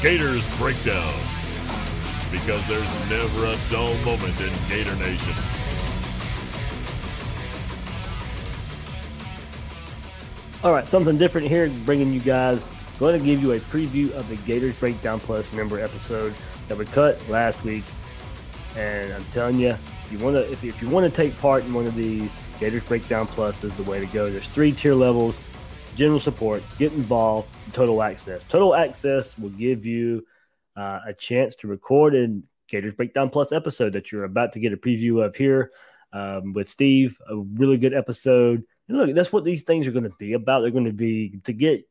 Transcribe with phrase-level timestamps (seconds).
[0.00, 1.14] Gators Breakdown.
[2.30, 5.34] Because there's never a dull moment in Gator Nation.
[10.62, 12.64] All right, something different here, bringing you guys.
[13.00, 16.32] Going to give you a preview of the Gators Breakdown Plus member episode
[16.68, 17.82] that we cut last week.
[18.76, 21.64] And I'm telling you, if you want to, if, if you want to take part
[21.64, 24.30] in one of these, Gators Breakdown Plus is the way to go.
[24.30, 25.40] There's three tier levels:
[25.98, 28.40] general support, get involved, total access.
[28.48, 30.24] Total access will give you
[30.76, 34.72] uh, a chance to record in Gators Breakdown Plus episode that you're about to get
[34.72, 35.72] a preview of here
[36.12, 37.18] um, with Steve.
[37.28, 38.62] A really good episode.
[38.86, 40.60] And look, that's what these things are going to be about.
[40.60, 41.84] They're going to be to get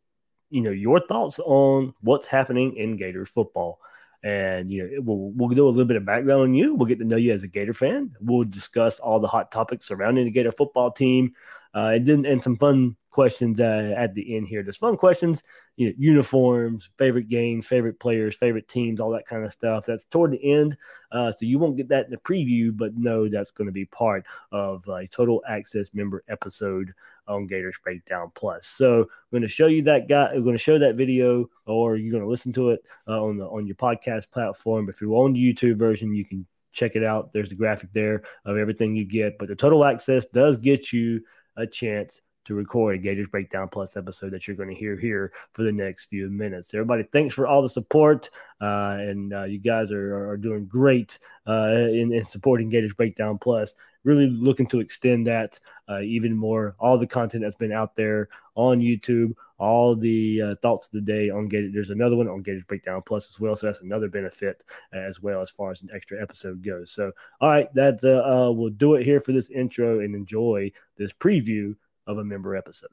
[0.49, 3.81] you know your thoughts on what's happening in Gators football.
[4.23, 6.75] And you know, we'll, we'll do a little bit of background on you.
[6.75, 8.15] We'll get to know you as a Gator fan.
[8.21, 11.33] We'll discuss all the hot topics surrounding the Gator football team,
[11.75, 14.61] uh, and then and some fun questions uh, at the end here.
[14.61, 15.41] There's fun questions,
[15.75, 19.87] you know, uniforms, favorite games, favorite players, favorite teams, all that kind of stuff.
[19.87, 20.77] That's toward the end,
[21.11, 23.85] uh, so you won't get that in the preview, but no, that's going to be
[23.85, 26.93] part of a total access member episode
[27.27, 28.67] on Gators Breakdown Plus.
[28.67, 30.29] So I'm going to show you that guy.
[30.35, 33.37] We're going to show that video, or you're going to listen to it uh, on
[33.37, 34.89] the on your podcast platform.
[34.89, 37.33] If you're on the YouTube version, you can check it out.
[37.33, 39.39] There's the graphic there of everything you get.
[39.39, 41.23] But the total access does get you
[41.55, 45.33] a chance to record a Gators Breakdown Plus episode that you're going to hear here
[45.51, 46.73] for the next few minutes.
[46.73, 48.29] Everybody, thanks for all the support.
[48.61, 53.37] Uh, and uh, you guys are, are doing great uh, in, in, supporting Gators Breakdown
[53.37, 53.75] Plus.
[54.05, 55.59] Really looking to extend that
[55.89, 56.75] uh, even more.
[56.79, 61.01] All the content that's been out there on YouTube, all the uh, thoughts of the
[61.01, 61.73] day on Gators.
[61.73, 63.57] There's another one on Gators Breakdown Plus as well.
[63.57, 66.91] So that's another benefit as well as far as an extra episode goes.
[66.91, 71.11] So, all right, that uh, will do it here for this intro and enjoy this
[71.11, 71.75] preview
[72.07, 72.89] of a member episode.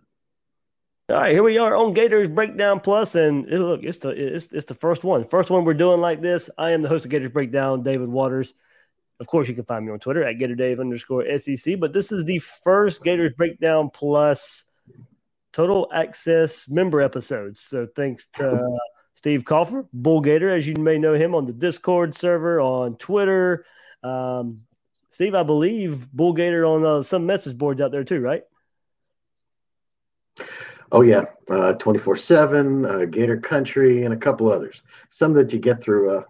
[1.10, 4.64] All right, here we are on Gators Breakdown Plus, and look, it's the it's, it's
[4.64, 6.48] the first one, first one we're doing like this.
[6.56, 8.54] I am the host of Gators Breakdown, David Waters.
[9.20, 11.78] Of course, you can find me on Twitter at GatorDave underscore SEC.
[11.78, 14.64] But this is the first Gators Breakdown Plus
[15.52, 17.56] total access member episode.
[17.58, 18.78] So thanks to uh,
[19.12, 23.64] Steve Kaufer, Bull Gator, as you may know him on the Discord server, on Twitter.
[24.02, 24.62] Um,
[25.10, 28.42] Steve, I believe Bull Gator on uh, some message boards out there too, right?
[30.92, 31.24] Oh yeah,
[31.78, 34.82] twenty four seven, Gator Country, and a couple others.
[35.10, 36.18] Some that you get through.
[36.18, 36.22] Uh,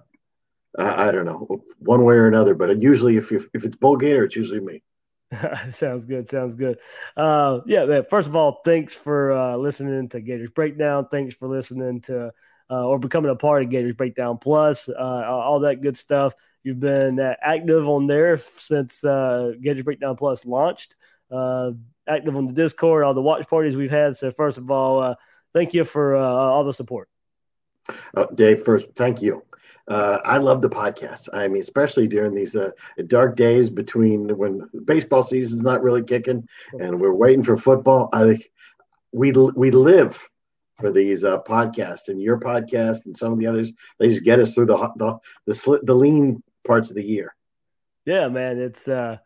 [0.78, 2.54] I, I don't know, one way or another.
[2.54, 4.82] But usually, if you, if it's Bull Gator, it's usually me.
[5.70, 6.28] sounds good.
[6.28, 6.78] Sounds good.
[7.16, 8.04] Uh, yeah, man.
[8.08, 11.08] First of all, thanks for uh, listening to Gators Breakdown.
[11.10, 12.32] Thanks for listening to
[12.70, 14.88] uh, or becoming a part of Gators Breakdown Plus.
[14.88, 14.92] Uh,
[15.26, 16.34] all that good stuff.
[16.62, 20.96] You've been uh, active on there since uh, Gators Breakdown Plus launched.
[21.34, 21.72] Uh,
[22.06, 24.16] active on the Discord, all the watch parties we've had.
[24.16, 25.14] So, first of all, uh,
[25.52, 27.08] thank you for uh, all the support.
[28.16, 29.42] Uh, Dave, first, thank you.
[29.86, 31.28] Uh, I love the podcast.
[31.32, 32.70] I mean, especially during these uh,
[33.06, 38.08] dark days between when baseball season's not really kicking and we're waiting for football.
[38.12, 38.38] I
[39.12, 40.26] we we live
[40.80, 43.72] for these uh, podcasts and your podcast and some of the others.
[43.98, 47.34] They just get us through the the the, the lean parts of the year.
[48.06, 49.18] Yeah, man, it's uh,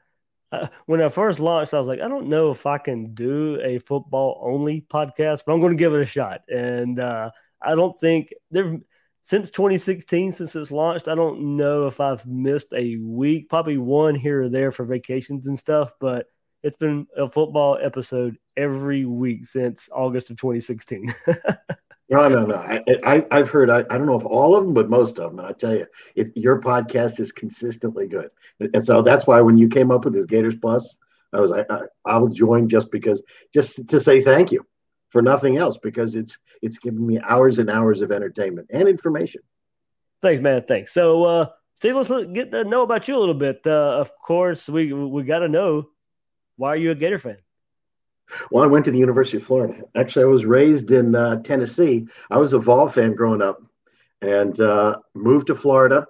[0.87, 3.79] when I first launched, I was like, I don't know if I can do a
[3.79, 6.43] football only podcast, but I'm going to give it a shot.
[6.49, 8.79] And uh, I don't think there
[9.23, 14.15] since 2016, since it's launched, I don't know if I've missed a week, probably one
[14.15, 16.27] here or there for vacations and stuff, but
[16.63, 21.15] it's been a football episode every week since August of 2016.
[22.11, 22.55] No, no, no.
[22.57, 25.31] I, I, have heard, I, I don't know if all of them, but most of
[25.31, 25.41] them.
[25.41, 28.31] And I tell you, if your podcast is consistently good.
[28.61, 30.97] And so that's why when you came up with this Gators Plus,
[31.35, 34.67] I was, I, I, I will join just because, just to say thank you
[35.11, 39.43] for nothing else, because it's, it's given me hours and hours of entertainment and information.
[40.23, 40.65] Thanks, man.
[40.67, 40.93] Thanks.
[40.93, 43.61] So, uh, Steve, let's get to know about you a little bit.
[43.67, 45.91] Uh, of course, we, we got to know
[46.57, 47.37] why are you a Gator fan?
[48.51, 49.83] Well, I went to the University of Florida.
[49.95, 52.07] Actually, I was raised in uh, Tennessee.
[52.31, 53.63] I was a Vol fan growing up,
[54.21, 56.07] and uh, moved to Florida.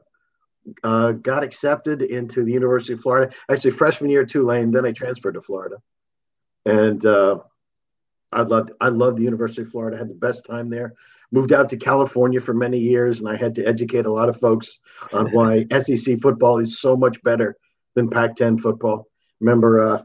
[0.85, 3.33] Uh, got accepted into the University of Florida.
[3.51, 4.71] Actually, freshman year Tulane.
[4.71, 5.77] Then I transferred to Florida,
[6.67, 7.39] and uh,
[8.33, 9.97] I loved I loved the University of Florida.
[9.97, 10.95] had the best time there.
[11.31, 14.41] Moved out to California for many years, and I had to educate a lot of
[14.41, 14.79] folks
[15.13, 17.57] on why SEC football is so much better
[17.95, 19.07] than Pac-10 football.
[19.41, 20.03] Remember, uh,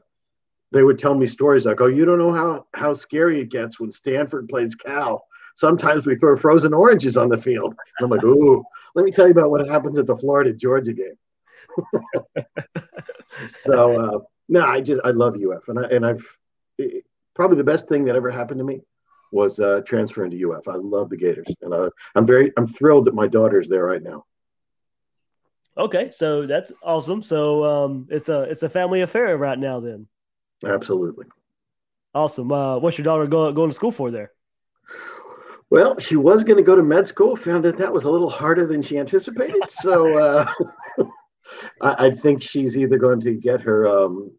[0.73, 3.79] they would tell me stories like, "Oh, you don't know how how scary it gets
[3.79, 5.25] when Stanford plays Cal.
[5.55, 8.63] Sometimes we throw frozen oranges on the field." And I'm like, "Ooh,
[8.95, 11.17] let me tell you about what happens at the Florida Georgia game."
[13.47, 16.25] so uh, no, I just I love UF, and I and I've
[16.77, 17.05] it,
[17.35, 18.81] probably the best thing that ever happened to me
[19.31, 20.67] was uh, transferring to UF.
[20.67, 24.03] I love the Gators, and uh, I'm very I'm thrilled that my daughter's there right
[24.03, 24.25] now.
[25.77, 27.23] Okay, so that's awesome.
[27.23, 30.07] So um, it's a it's a family affair right now, then.
[30.65, 31.25] Absolutely.
[32.13, 32.51] Awesome.
[32.51, 34.31] Uh, what's your daughter going going to school for there?
[35.69, 37.35] Well, she was going to go to med school.
[37.35, 39.69] Found that that was a little harder than she anticipated.
[39.69, 40.53] So uh,
[41.81, 44.31] I, I, think she's either going to get her um,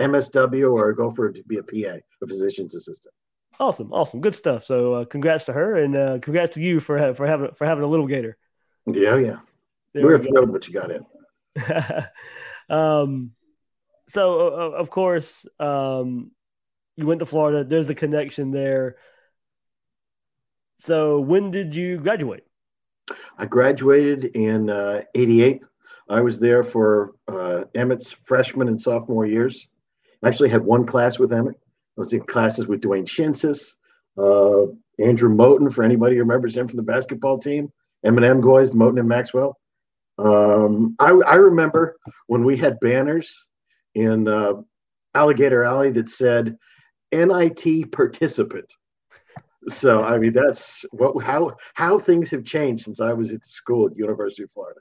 [0.00, 3.14] MSW or go for to be a PA, a physician's assistant.
[3.60, 4.64] Awesome, awesome, good stuff.
[4.64, 7.84] So, uh, congrats to her, and uh, congrats to you for for having for having
[7.84, 8.36] a little gator.
[8.86, 9.36] Yeah, yeah,
[9.92, 11.04] there we are thrilled what you got in.
[12.74, 13.32] um,
[14.10, 16.32] so uh, of course, um,
[16.96, 17.64] you went to Florida.
[17.64, 18.96] There's a connection there.
[20.80, 22.44] So, when did you graduate?
[23.38, 24.70] I graduated in
[25.14, 25.62] '88.
[25.62, 25.66] Uh,
[26.12, 29.68] I was there for uh, Emmitt's freshman and sophomore years.
[30.22, 31.54] I actually had one class with Emmitt.
[31.54, 33.76] I was in classes with Dwayne Schintzius,
[34.18, 34.72] uh,
[35.02, 37.72] Andrew Moten, for anybody who remembers him from the basketball team,
[38.04, 39.56] Eminem guys, Moten and Maxwell.
[40.18, 41.96] Um, I, I, remember
[42.26, 43.46] when we had banners
[43.94, 44.54] in uh,
[45.14, 46.56] Alligator Alley that said
[47.12, 48.72] NIT participant.
[49.68, 53.88] So I mean that's what how how things have changed since I was at school
[53.88, 54.80] at University of Florida.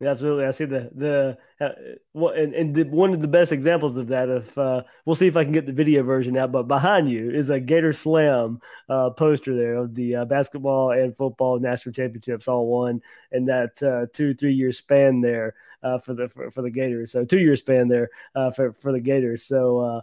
[0.00, 4.06] Absolutely, I see the the uh, and, and the, one of the best examples of
[4.08, 4.28] that.
[4.28, 7.30] If uh, we'll see if I can get the video version out, but behind you
[7.30, 12.46] is a Gator Slam uh, poster there of the uh, basketball and football national championships
[12.46, 13.02] all won
[13.32, 17.10] in that uh, two three year span there uh, for the for, for, the Gators.
[17.10, 18.08] So two year span there
[18.54, 19.42] for for the Gators.
[19.42, 20.02] So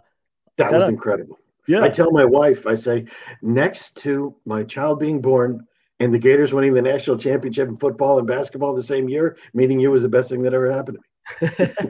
[0.58, 1.38] that was incredible.
[1.66, 3.06] Yeah, I tell my wife, I say,
[3.40, 5.66] next to my child being born
[6.00, 9.80] and the Gators winning the national championship in football and basketball the same year, meeting
[9.80, 10.98] you was the best thing that ever happened
[11.40, 11.84] to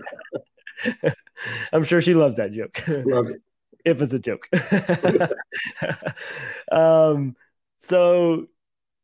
[1.05, 1.11] me.
[1.73, 2.82] I'm sure she loves that joke.
[2.88, 3.43] Loves it.
[3.85, 4.49] if it's a joke.
[6.73, 7.37] um,
[7.79, 8.47] so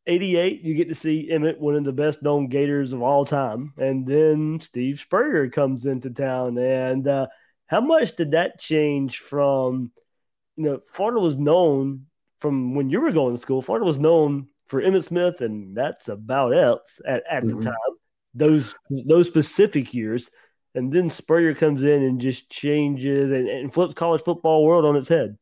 [0.05, 3.73] 88, you get to see Emmitt, one of the best known Gators of all time.
[3.77, 6.57] And then Steve Spurrier comes into town.
[6.57, 7.27] And uh,
[7.67, 9.91] how much did that change from,
[10.57, 12.07] you know, Florida was known
[12.39, 16.09] from when you were going to school, Florida was known for Emmitt Smith, and that's
[16.09, 17.59] about it at, at mm-hmm.
[17.59, 17.75] the time.
[18.33, 18.75] Those
[19.05, 20.31] those specific years,
[20.73, 24.95] and then Spurrier comes in and just changes and, and flips college football world on
[24.95, 25.37] its head.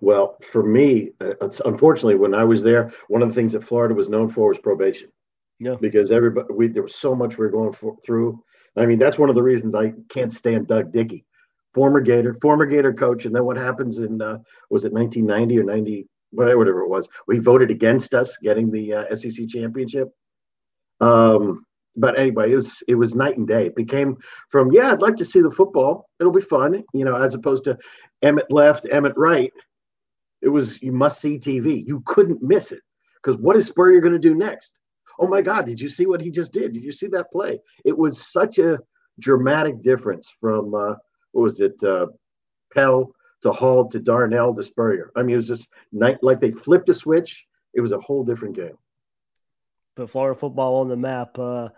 [0.00, 3.96] Well, for me, uh, unfortunately, when I was there, one of the things that Florida
[3.96, 5.08] was known for was probation.
[5.58, 5.74] Yeah.
[5.80, 8.40] Because everybody, we, there was so much we were going for, through.
[8.76, 11.24] I mean, that's one of the reasons I can't stand Doug Dickey,
[11.74, 13.26] former Gator, former Gator coach.
[13.26, 14.38] And then what happens in, uh,
[14.70, 16.08] was it 1990 or 90?
[16.32, 17.08] Whatever it was.
[17.26, 20.08] We voted against us getting the uh, SEC championship.
[21.00, 21.64] Um,
[21.96, 23.66] but anyway, it was it was night and day.
[23.66, 24.16] It became
[24.50, 26.08] from yeah, I'd like to see the football.
[26.20, 27.76] It'll be fun, you know, as opposed to
[28.24, 29.52] Emmitt left, Emmitt right.
[30.40, 31.86] It was you must see TV.
[31.86, 32.80] You couldn't miss it
[33.22, 34.78] because what is Spurrier going to do next?
[35.18, 35.66] Oh my God!
[35.66, 36.72] Did you see what he just did?
[36.72, 37.60] Did you see that play?
[37.84, 38.78] It was such a
[39.20, 40.94] dramatic difference from uh,
[41.32, 42.06] what was it, uh,
[42.72, 45.10] Pell to Hall to Darnell to Spurrier.
[45.16, 47.46] I mean, it was just night, like they flipped a switch.
[47.74, 48.76] It was a whole different game.
[49.96, 51.38] Put Florida football on the map.
[51.38, 51.68] Uh,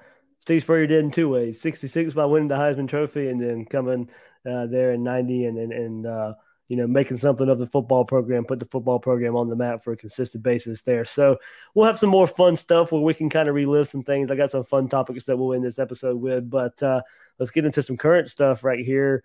[0.40, 4.10] Steve Spurrier did in two ways: '66 by winning the Heisman Trophy, and then coming
[4.46, 6.34] uh, there in '90 and and, and uh,
[6.68, 9.82] you know making something of the football program, put the football program on the map
[9.82, 11.04] for a consistent basis there.
[11.04, 11.38] So
[11.74, 14.30] we'll have some more fun stuff where we can kind of relive some things.
[14.30, 17.02] I got some fun topics that we'll end this episode with, but uh,
[17.38, 19.24] let's get into some current stuff right here.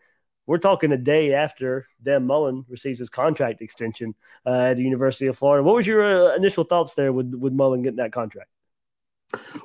[0.50, 4.16] We're talking a day after Dan Mullen receives his contract extension
[4.48, 5.62] uh, at the University of Florida.
[5.62, 8.50] What was your uh, initial thoughts there with, with Mullen getting that contract?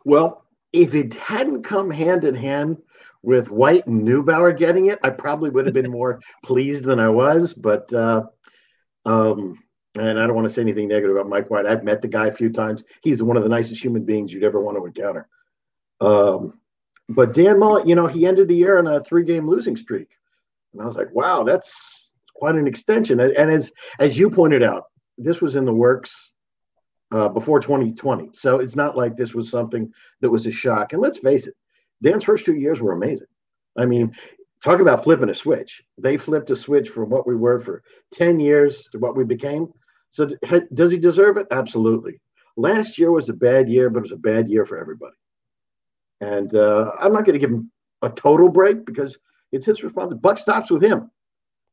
[0.04, 2.82] Well, if it hadn't come hand in hand
[3.22, 7.08] with White and Neubauer getting it, I probably would have been more pleased than I
[7.08, 7.54] was.
[7.54, 8.24] But, uh,
[9.06, 9.58] um,
[9.94, 11.64] and I don't want to say anything negative about Mike White.
[11.64, 12.84] I've met the guy a few times.
[13.02, 15.28] He's one of the nicest human beings you'd ever want to encounter.
[16.02, 16.60] Um,
[17.08, 20.10] but Dan Mullen, you know, he ended the year on a three game losing streak.
[20.74, 23.20] And I was like, wow, that's quite an extension.
[23.20, 24.84] And as as you pointed out,
[25.16, 26.32] this was in the works
[27.12, 28.30] uh, before 2020.
[28.32, 30.92] So it's not like this was something that was a shock.
[30.92, 31.54] And let's face it,
[32.02, 33.28] Dan's first two years were amazing.
[33.78, 34.14] I mean,
[34.62, 35.82] talk about flipping a switch.
[35.98, 39.68] They flipped a switch from what we were for 10 years to what we became.
[40.10, 40.28] So
[40.74, 41.46] does he deserve it?
[41.50, 42.20] Absolutely.
[42.56, 45.16] Last year was a bad year, but it was a bad year for everybody.
[46.20, 47.70] And uh, I'm not going to give him
[48.02, 49.18] a total break because
[49.54, 50.20] it's his responsibility.
[50.20, 51.10] Buck stops with him.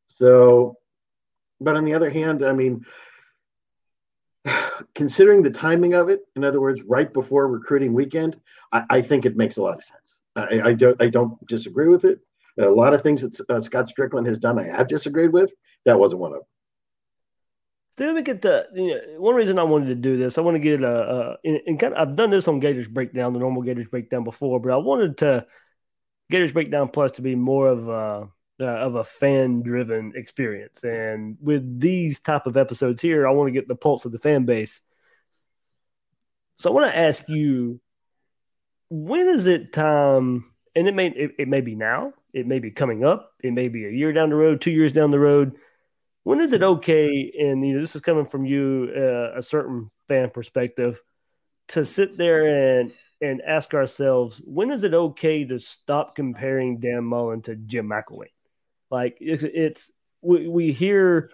[0.08, 0.78] So,
[1.60, 2.86] but on the other hand, I mean,
[4.96, 8.40] considering the timing of it, in other words, right before recruiting weekend,
[8.72, 10.18] I, I think it makes a lot of sense.
[10.36, 12.20] I, I, don't I don't disagree with it.
[12.58, 15.52] A lot of things that uh, Scott Stricklin has done, I have disagreed with.
[15.86, 16.48] That wasn't one of them.
[17.98, 20.38] So let me get the you know, one reason I wanted to do this.
[20.38, 23.34] I want to get a, a and kind of, I've done this on Gators Breakdown,
[23.34, 25.46] the normal Gators Breakdown before, but I wanted to
[26.32, 30.84] Gators Breakdown Plus to be more of a uh, of a fan driven experience.
[30.84, 34.20] And with these type of episodes here, I want to get the pulse of the
[34.20, 34.82] fan base.
[36.56, 37.82] So I want to ask you,
[38.90, 40.46] when is it time?
[40.76, 43.68] And it may it, it may be now, it may be coming up, it may
[43.68, 45.56] be a year down the road, two years down the road.
[46.24, 47.34] When is it okay?
[47.40, 51.02] And you know, this is coming from you, uh, a certain fan perspective,
[51.70, 57.04] to sit there and and ask ourselves, when is it okay to stop comparing Dan
[57.04, 58.32] Mullen to Jim McElwain?
[58.90, 61.32] Like it's we, we hear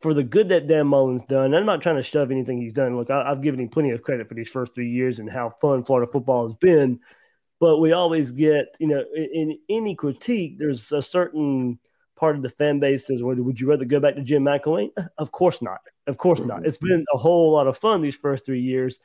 [0.00, 1.54] for the good that Dan Mullen's done.
[1.54, 2.96] I'm not trying to shove anything he's done.
[2.96, 5.50] Look, I, have given him plenty of credit for these first three years and how
[5.60, 7.00] fun Florida football has been.
[7.58, 11.78] But we always get, you know, in, in any critique, there's a certain
[12.16, 14.90] part of the fan base says, well, would you rather go back to Jim McElwain?
[15.18, 15.80] Of course not.
[16.06, 16.66] Of course not.
[16.66, 19.00] It's been a whole lot of fun these first three years.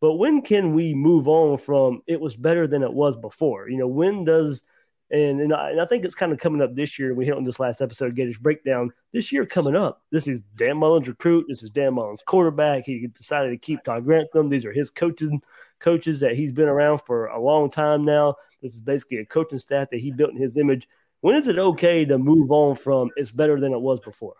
[0.00, 3.68] But when can we move on from it was better than it was before?
[3.68, 4.62] You know, when does–
[5.10, 7.14] and, and I, and, I, think it's kind of coming up this year.
[7.14, 8.92] We hit on this last episode, Gators Breakdown.
[9.12, 11.46] This year coming up, this is Dan Mullen's recruit.
[11.48, 12.84] This is Dan Mullen's quarterback.
[12.84, 14.50] He decided to keep Todd Grantham.
[14.50, 15.40] These are his coaching
[15.78, 18.34] coaches that he's been around for a long time now.
[18.60, 20.86] This is basically a coaching staff that he built in his image.
[21.20, 24.34] When is it okay to move on from it's better than it was before?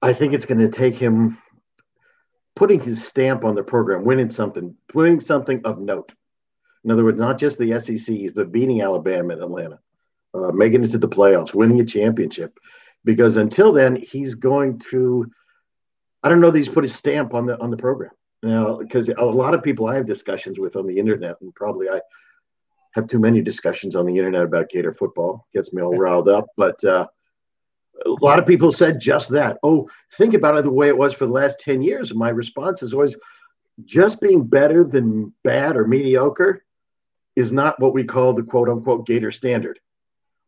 [0.00, 1.36] I think it's going to take him
[2.56, 6.14] putting his stamp on the program, winning something, winning something of note
[6.86, 9.80] in other words, not just the SECs, but beating Alabama and Atlanta,
[10.34, 12.60] uh, making it to the playoffs, winning a championship.
[13.04, 15.28] Because until then, he's going to,
[16.22, 18.12] I don't know that he's put his stamp on the on the program.
[18.44, 21.90] Now, because a lot of people I have discussions with on the internet, and probably
[21.90, 22.00] I
[22.92, 26.46] have too many discussions on the internet about Gator football, gets me all riled up.
[26.56, 27.08] But uh,
[28.04, 29.58] a lot of people said just that.
[29.62, 32.10] Oh, think about it the way it was for the last 10 years.
[32.10, 33.16] And my response is always
[33.84, 36.64] just being better than bad or mediocre
[37.34, 39.78] is not what we call the quote unquote Gator standard.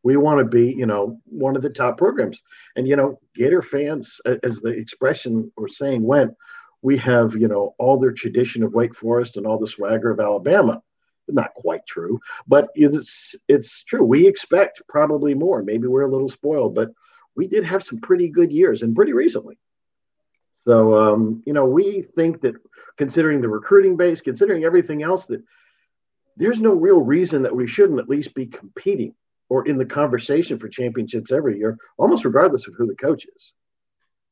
[0.03, 2.41] We want to be, you know, one of the top programs.
[2.77, 6.35] And, you know, Gator fans, as the expression or saying went,
[6.83, 10.21] we have, you know, all their tradition of Wake Forest and all the swagger of
[10.21, 10.81] Alabama.
[11.31, 14.03] Not quite true, but it's it's true.
[14.03, 15.63] We expect probably more.
[15.63, 16.91] Maybe we're a little spoiled, but
[17.39, 19.57] we did have some pretty good years and pretty recently.
[20.65, 22.57] So, um, you know, we think that
[22.97, 25.43] considering the recruiting base, considering everything else, that
[26.37, 29.15] there's no real reason that we shouldn't at least be competing
[29.49, 33.55] or in the conversation for championships every year, almost regardless of who the coach is.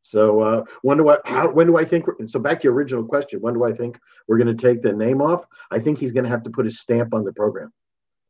[0.02, 3.04] So uh, when do I how, when do I think so back to your original
[3.04, 3.98] question when do I think
[4.28, 6.64] we're going to take the name off I think he's going to have to put
[6.64, 7.72] his stamp on the program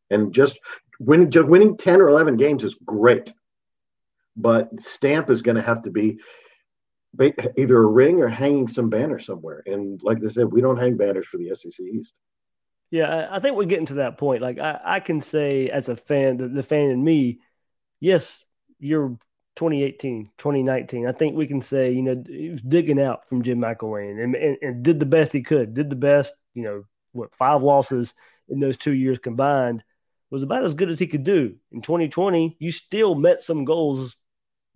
[0.08, 0.58] and just
[0.98, 3.30] winning winning 10 or 11 games is great
[4.36, 6.18] but stamp is going to have to be
[7.56, 10.96] either a ring or hanging some banner somewhere and like I said we don't hang
[10.96, 12.12] banners for the SEC East
[12.90, 14.42] yeah, I think we're getting to that point.
[14.42, 17.40] Like I, I can say as a fan, the, the fan in me,
[18.00, 18.44] yes,
[18.78, 19.18] you're
[19.56, 21.06] 2018, 2019.
[21.06, 24.82] I think we can say, you know, digging out from Jim McElwain and, and, and
[24.82, 28.14] did the best he could, did the best, you know, what five losses
[28.48, 29.82] in those two years combined
[30.30, 31.56] was about as good as he could do.
[31.72, 34.16] In 2020, you still met some goals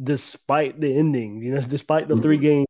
[0.03, 2.23] despite the ending, you know, despite the mm-hmm.
[2.23, 2.67] three game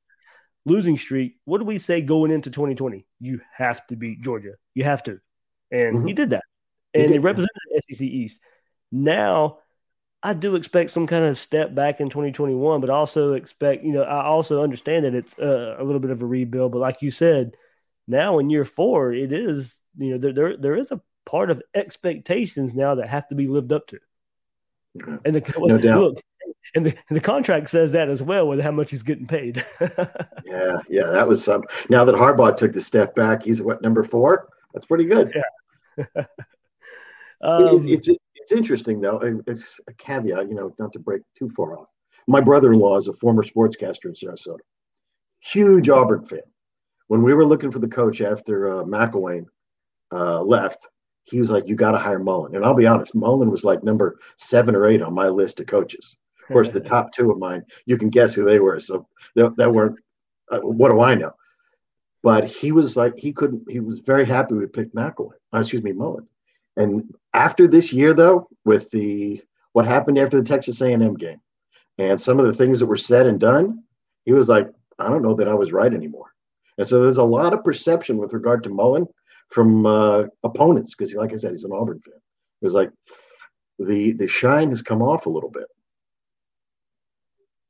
[0.66, 1.36] losing streak.
[1.44, 3.06] What do we say going into 2020?
[3.18, 4.52] You have to beat Georgia.
[4.74, 5.20] You have to
[5.70, 6.06] and mm-hmm.
[6.06, 6.44] he did that,
[6.94, 8.40] and he, he represented the SEC East.
[8.90, 9.58] Now,
[10.22, 14.02] I do expect some kind of step back in 2021, but also expect, you know,
[14.02, 16.72] I also understand that it's uh, a little bit of a rebuild.
[16.72, 17.56] But like you said,
[18.06, 21.62] now in year four, it is, you know, there there, there is a part of
[21.74, 24.00] expectations now that have to be lived up to.
[25.24, 26.20] And the no look, doubt.
[26.74, 29.64] And the, and the contract says that as well with how much he's getting paid.
[30.44, 31.64] yeah, yeah, that was some.
[31.88, 34.48] Now that Harbaugh took the step back, he's what number four?
[34.72, 35.34] That's pretty good.
[35.96, 36.04] Yeah.
[37.42, 39.20] um, it, it's it's interesting though.
[39.46, 41.88] It's a caveat, you know, not to break too far off.
[42.26, 44.58] My brother-in-law is a former sportscaster in Sarasota,
[45.40, 46.40] huge Auburn fan.
[47.08, 49.46] When we were looking for the coach after uh, McElwain
[50.12, 50.86] uh, left,
[51.24, 53.82] he was like, "You got to hire Mullen." And I'll be honest, Mullen was like
[53.82, 56.14] number seven or eight on my list of coaches.
[56.50, 58.80] Of course, the top two of mine, you can guess who they were.
[58.80, 59.98] So that, weren't.
[60.50, 61.32] Uh, what do I know?
[62.24, 65.82] But he was like, he couldn't, he was very happy we picked McElwain, uh, excuse
[65.82, 66.26] me, Mullen.
[66.76, 69.40] And after this year, though, with the
[69.74, 71.40] what happened after the Texas A&M game
[71.98, 73.84] and some of the things that were said and done,
[74.24, 76.34] he was like, I don't know that I was right anymore.
[76.78, 79.06] And so there's a lot of perception with regard to Mullen
[79.50, 82.14] from uh, opponents because, like I said, he's an Auburn fan.
[82.14, 82.90] It was like
[83.78, 85.66] the the shine has come off a little bit.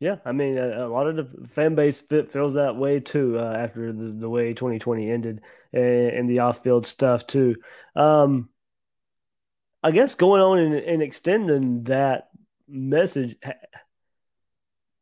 [0.00, 3.52] Yeah, I mean, a, a, lot of the fan base feels that way too uh,
[3.52, 5.42] after the, the, way 2020 ended
[5.74, 7.56] and, and the off-field stuff too.
[7.94, 8.48] Um,
[9.82, 12.30] I guess going on and, and extending that
[12.66, 13.36] message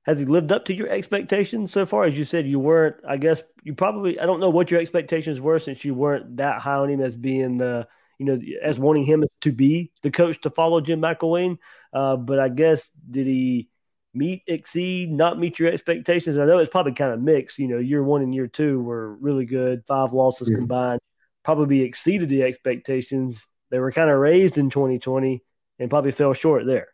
[0.09, 2.05] has he lived up to your expectations so far?
[2.05, 2.97] As you said, you weren't.
[3.07, 4.19] I guess you probably.
[4.19, 7.15] I don't know what your expectations were since you weren't that high on him as
[7.15, 7.87] being the,
[8.19, 11.59] you know, as wanting him to be the coach to follow Jim McElwain.
[11.93, 13.69] Uh, but I guess did he
[14.19, 16.39] meet, exceed, not meet your expectations?
[16.39, 17.59] I know it's probably kind of mixed.
[17.59, 20.59] You know, year one and year two were really good, five losses mm-hmm.
[20.59, 21.01] combined.
[21.45, 23.47] Probably exceeded the expectations.
[23.71, 25.43] They were kind of raised in 2020
[25.79, 26.89] and probably fell short there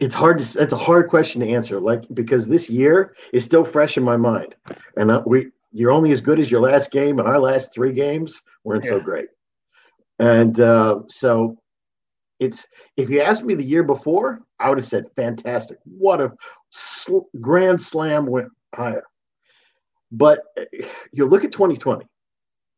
[0.00, 3.64] it's hard to it's a hard question to answer like because this year is still
[3.64, 4.54] fresh in my mind
[4.96, 7.92] and uh, we you're only as good as your last game and our last three
[7.92, 8.90] games weren't yeah.
[8.90, 9.28] so great
[10.18, 11.58] and uh, so
[12.38, 16.32] it's if you asked me the year before i would have said fantastic what a
[16.70, 19.04] sl- grand slam went higher
[20.10, 20.64] but uh,
[21.12, 22.06] you look at 2020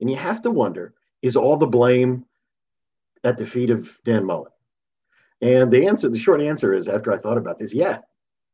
[0.01, 2.25] and you have to wonder is all the blame
[3.25, 4.51] at the feet of dan mullen
[5.43, 7.99] and the answer, the short answer is, after I thought about this, yeah,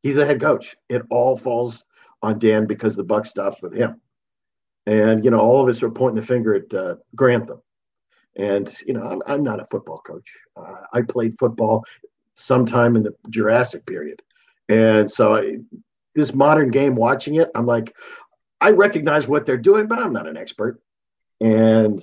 [0.01, 0.75] he's the head coach.
[0.89, 1.83] It all falls
[2.21, 4.01] on Dan because the buck stops with him.
[4.85, 7.61] And you know, all of us are pointing the finger at uh, Grantham.
[8.35, 10.37] And you know, I'm, I'm not a football coach.
[10.57, 11.85] Uh, I played football
[12.35, 14.21] sometime in the Jurassic period,
[14.69, 15.57] and so I,
[16.15, 17.95] this modern game, watching it, I'm like,
[18.61, 20.81] I recognize what they're doing, but I'm not an expert.
[21.41, 21.99] And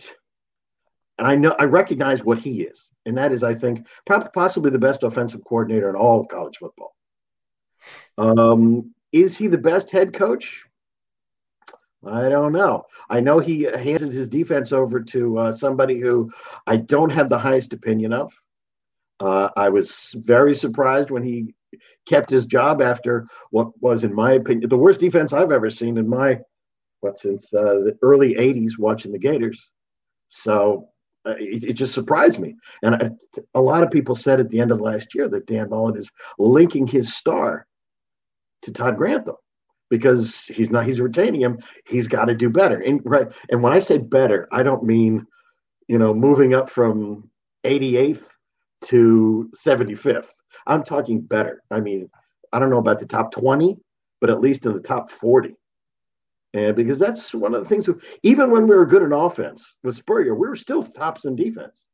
[1.19, 4.71] and I know I recognize what he is, and that is, I think, probably possibly
[4.71, 6.95] the best offensive coordinator in all of college football.
[8.19, 10.65] Um, is he the best head coach?
[12.07, 12.87] I don't know.
[13.11, 16.31] I know he handed his defense over to uh, somebody who
[16.67, 18.33] I don't have the highest opinion of.
[19.21, 21.55] Uh, I was very surprised when he
[22.07, 25.99] kept his job after what was, in my opinion, the worst defense I've ever seen
[25.99, 26.41] in my
[27.01, 29.71] what since uh, the early '80s watching the Gators.
[30.29, 30.89] So
[31.27, 32.57] uh, it, it, just surprised me.
[32.83, 33.11] And I,
[33.55, 36.11] a lot of people said at the end of last year that Dan Mullen is
[36.39, 37.67] linking his star
[38.63, 39.37] to Todd Grantham
[39.91, 41.59] because he's not he's retaining him.
[41.87, 42.81] He's got to do better.
[42.81, 43.29] And right.
[43.51, 45.27] And when I say better, I don't mean
[45.89, 47.29] you know moving up from
[47.65, 48.25] 88th
[48.83, 50.31] to 75th.
[50.67, 51.63] I'm talking better.
[51.71, 52.09] I mean,
[52.53, 53.77] I don't know about the top 20,
[54.21, 55.55] but at least in the top 40.
[56.53, 57.89] And because that's one of the things,
[58.23, 61.87] even when we were good in offense with Spurrier, we were still tops in defense.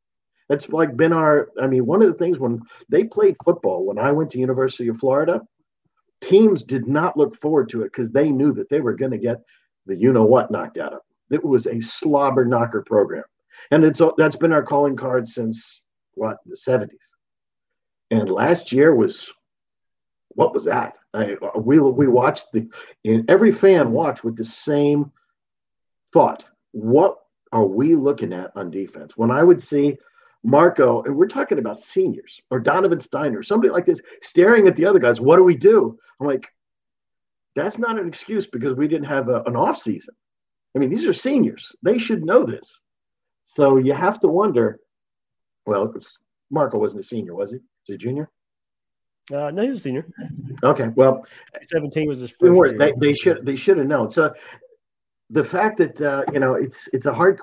[0.49, 3.99] That's like been our, I mean, one of the things when they played football, when
[3.99, 5.41] I went to University of Florida,
[6.21, 9.17] teams did not look forward to it because they knew that they were going to
[9.17, 9.41] get
[9.85, 11.39] the you know what knocked out of them.
[11.39, 13.23] It was a slobber knocker program.
[13.71, 15.81] And it's that's been our calling card since
[16.17, 16.89] what, in the 70s.
[18.11, 19.33] And last year was
[20.29, 20.97] what was that?
[21.15, 22.69] I, we we watched the
[23.03, 25.11] and every fan watched with the same
[26.13, 26.45] thought.
[26.71, 27.17] What
[27.51, 29.17] are we looking at on defense?
[29.17, 29.97] When I would see
[30.43, 34.85] Marco, and we're talking about seniors or Donovan Stiner somebody like this, staring at the
[34.85, 35.97] other guys, what do we do?
[36.19, 36.47] I'm like,
[37.55, 40.13] that's not an excuse because we didn't have a, an off season.
[40.75, 42.83] I mean, these are seniors; they should know this.
[43.45, 44.79] So you have to wonder.
[45.67, 45.93] Well,
[46.49, 47.57] Marco wasn't a senior, was he?
[47.57, 48.29] Was he a junior?
[49.31, 50.07] Uh, no, he was a senior.
[50.63, 51.25] Okay, well,
[51.67, 52.53] seventeen was his first.
[52.53, 52.77] Year.
[52.77, 54.09] They, they should they should have known.
[54.09, 54.33] So
[55.29, 57.39] the fact that uh, you know it's it's a hard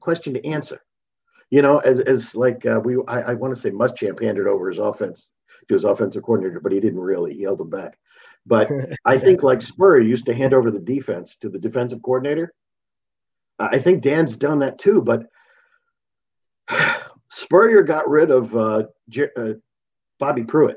[0.00, 0.82] question to answer.
[1.48, 4.68] You know, as as like uh, we I, I want to say Muschamp handed over
[4.68, 5.32] his offense
[5.68, 7.32] to his offensive coordinator, but he didn't really.
[7.34, 7.98] He held him back.
[8.44, 8.68] But
[9.06, 12.52] I think like Spurrier used to hand over the defense to the defensive coordinator.
[13.58, 15.26] I think Dan's done that too, but
[17.40, 19.54] Spurrier got rid of uh, J- uh,
[20.18, 20.76] Bobby Pruett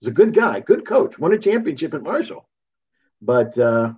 [0.00, 2.48] He's a good guy, good coach, won a championship at Marshall.
[3.20, 3.92] But uh,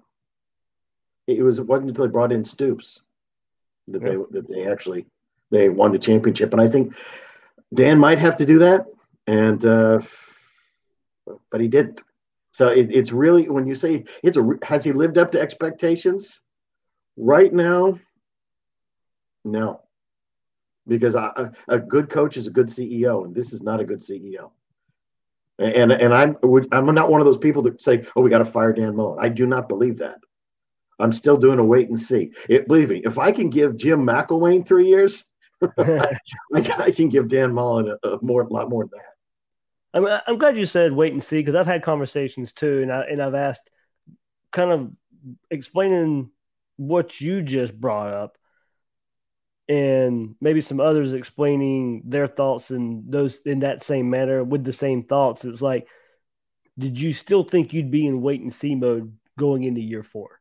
[1.28, 3.00] it was it wasn't until they brought in Stoops
[3.88, 4.08] that yeah.
[4.08, 5.06] they that they actually
[5.50, 6.52] they won the championship.
[6.52, 6.96] And I think
[7.72, 8.86] Dan might have to do that,
[9.28, 10.00] and uh,
[11.50, 12.02] but he didn't.
[12.50, 16.40] So it, it's really when you say it's a has he lived up to expectations?
[17.16, 17.98] Right now,
[19.44, 19.82] no,
[20.86, 21.30] because I,
[21.68, 24.50] a good coach is a good CEO, and this is not a good CEO.
[25.58, 26.36] And and I'm
[26.72, 29.18] I'm not one of those people that say, "Oh, we got to fire Dan Mullen."
[29.24, 30.18] I do not believe that.
[30.98, 32.32] I'm still doing a wait and see.
[32.48, 35.24] It, believe me, if I can give Jim McElwain three years,
[35.78, 36.16] I,
[36.54, 39.12] I, can give Dan Mullen a, a more, a lot more than that.
[39.94, 43.02] I'm, I'm glad you said wait and see because I've had conversations too, and I
[43.02, 43.70] and I've asked,
[44.50, 44.90] kind of
[45.50, 46.30] explaining
[46.76, 48.38] what you just brought up
[49.68, 54.72] and maybe some others explaining their thoughts in those in that same manner with the
[54.72, 55.44] same thoughts.
[55.44, 55.88] It's like
[56.78, 60.40] did you still think you'd be in wait and see mode going into year four?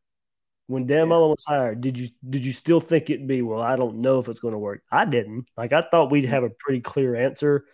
[0.68, 3.62] When Dan Mullen was hired, did you did you still think it'd be well?
[3.62, 4.84] I don't know if it's going to work.
[4.90, 5.50] I didn't.
[5.58, 7.66] Like I thought we'd have a pretty clear answer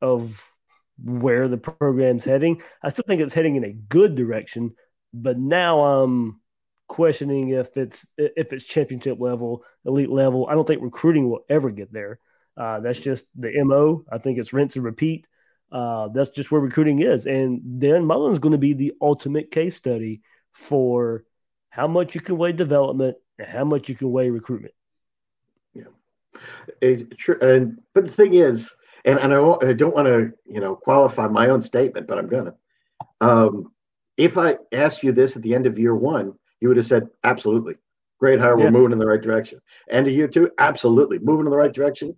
[0.00, 0.52] of
[1.02, 2.62] where the program's heading.
[2.82, 4.76] I still think it's heading in a good direction,
[5.12, 6.40] but now I'm
[6.88, 10.46] questioning if it's if it's championship level, elite level.
[10.48, 12.18] I don't think recruiting will ever get there.
[12.56, 14.04] Uh, that's just the mo.
[14.10, 15.26] I think it's rinse and repeat.
[15.70, 19.74] Uh, that's just where recruiting is, and Dan Mullen's going to be the ultimate case
[19.74, 20.22] study
[20.52, 21.24] for
[21.70, 24.74] how much you can weigh development and how much you can weigh recruitment.
[25.74, 25.84] Yeah,
[26.80, 27.38] it, true.
[27.40, 31.26] And but the thing is, and, and I, I don't want to you know qualify
[31.26, 32.54] my own statement, but I'm gonna.
[33.20, 33.72] Um,
[34.16, 37.08] if I ask you this at the end of year one, you would have said
[37.24, 37.74] absolutely,
[38.18, 39.60] great hire, we're moving in the right direction.
[39.90, 42.16] End of year two, absolutely, moving in the right direction.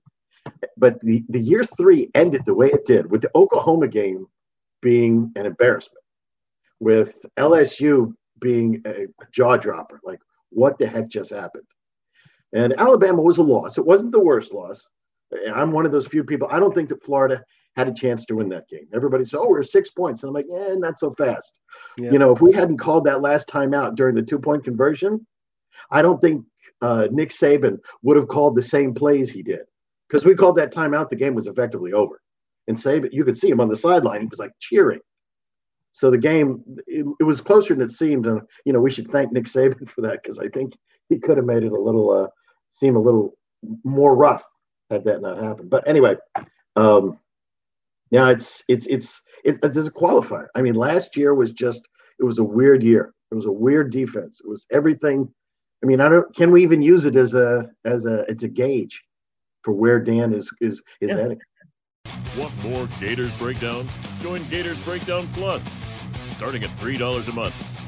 [0.77, 4.27] But the the year three ended the way it did with the Oklahoma game
[4.81, 6.05] being an embarrassment,
[6.81, 10.01] with LSU being a jaw dropper.
[10.05, 10.20] Like,
[10.51, 11.66] what the heck just happened?
[12.55, 13.77] And Alabama was a loss.
[13.77, 14.88] It wasn't the worst loss.
[15.55, 16.48] I'm one of those few people.
[16.51, 17.44] I don't think that Florida
[17.78, 18.88] had a chance to win that game.
[18.92, 21.60] Everybody said, "Oh, we're six points," and I'm like, "Yeah, not so fast."
[21.96, 22.10] Yeah.
[22.10, 25.24] You know, if we hadn't called that last time out during the two point conversion,
[25.92, 26.44] I don't think
[26.82, 29.60] uh, Nick Saban would have called the same plays he did
[30.08, 31.08] because we called that timeout.
[31.08, 32.20] The game was effectively over,
[32.66, 34.22] and Saban, you could see him on the sideline.
[34.22, 35.00] He was like cheering.
[35.92, 39.08] So the game, it, it, was closer than it seemed, and you know we should
[39.08, 40.76] thank Nick Saban for that because I think
[41.08, 42.28] he could have made it a little uh,
[42.70, 43.36] seem a little
[43.84, 44.44] more rough
[44.90, 45.70] had that not happened.
[45.70, 46.16] But anyway,
[46.76, 47.18] um,
[48.10, 50.46] yeah, it's it's it's it's, it's a qualifier.
[50.54, 51.80] I mean, last year was just
[52.18, 53.14] it was a weird year.
[53.30, 54.40] It was a weird defense.
[54.42, 55.28] It was everything.
[55.82, 56.34] I mean, I don't.
[56.34, 59.02] Can we even use it as a as a it's a gauge
[59.62, 61.16] for where Dan is is is yeah.
[61.16, 61.40] heading?
[62.36, 63.86] Want more Gators breakdown?
[64.20, 65.64] Join Gators Breakdown Plus,
[66.30, 67.54] starting at three dollars a month.